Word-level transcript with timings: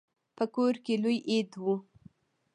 په 0.37 0.45
کور 0.55 0.73
کې 0.85 0.93
لوی 1.03 1.17
عید 1.29 1.51
و. 1.63 1.65